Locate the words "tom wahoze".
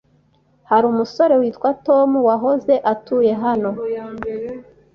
1.85-2.73